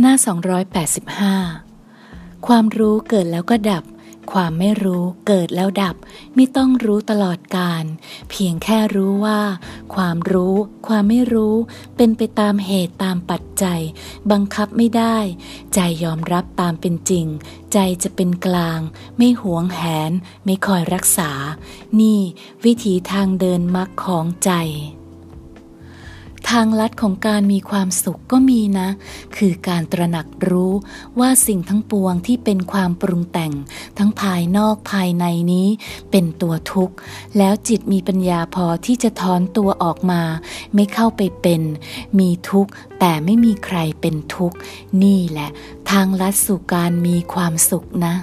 [0.00, 0.14] หน้า
[1.70, 3.84] 285 ความรู้เกิดแล้วก็ดับ
[4.32, 5.96] ความไม่รู้เกิดแล้วดับ
[6.34, 7.84] ไม่ต้องรู้ตลอดการ
[8.30, 9.40] เพียงแค่รู้ว่า
[9.94, 10.54] ความรู้
[10.86, 11.54] ความไม่รู้
[11.96, 13.80] เป็นไปตามเหตุตามปัจจัย
[14.30, 15.18] บังคับไม่ได้
[15.74, 17.26] ใจยอมรับตามเป็นจริง
[17.72, 18.80] ใจจะเป็นกลาง
[19.16, 20.12] ไม่หวงแหน
[20.44, 21.30] ไม่คอยรักษา
[22.00, 22.20] นี่
[22.64, 24.52] วิถีทางเดินมรรคของใจ
[26.50, 28.88] ทางลัดของการมีความสุขก็มีนะ
[29.36, 30.72] คือการตระหนักรู้
[31.20, 33.52] ว่าสิ่งทั้งปวงที่เป็นความปรุงแต่ง
[33.98, 35.68] ทั้งภายนอกภายในนี้
[36.10, 36.94] เป็นตัวทุกข์
[37.38, 40.22] แล้วจิตมีปัญญาพอที่จะถอนตัวออกมา
[40.74, 41.62] ไม่เข้าไปเป็น
[42.18, 44.56] มีทุกข์แต่ไม่มีใครเป็นทุกข์
[45.02, 45.48] นี่แหละ
[45.90, 48.14] ทางลัดสู่การมีความสุขนะ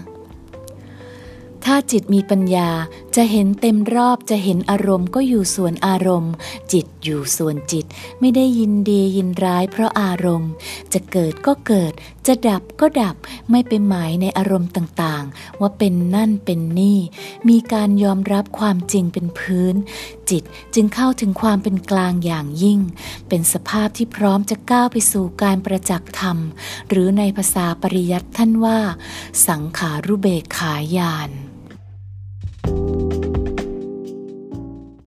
[1.66, 2.70] ถ้าจิตมีปัญญา
[3.16, 6.34] จะเห็นเต็มรอบจะเห็นอารมณ์ก็อยู่ส่วนอารมณ์
[6.74, 7.86] จิตอยู่ส่วนจิต
[8.20, 10.52] ไม่ได้ยินดียินร้ายเพราะอารมณ์
[10.94, 11.92] จะเกิดก็เกิด
[12.28, 13.16] จะดับก็ดับ
[13.50, 17.00] ไม่ไปหมายในอารมณ์ต่างๆ ว่าเป็นนั่นเป็นนี่
[17.50, 19.76] มีการยอมรับความจริงเป็นพื้น
[20.30, 20.44] จิต
[20.76, 22.80] จึงเข้าถึงความเป็นกลางอย่างยิ่ง
[23.28, 26.38] เป็นสภาพที่พร้อมจะก้าวไปสู่การประจักษ์ธรรม
[26.90, 28.80] หรือในภาษาปริยัติท่านว่า
[29.48, 31.32] สังขารุเบกขายาน